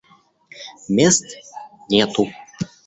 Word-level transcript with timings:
Мест 0.95 1.25
нету. 1.89 2.23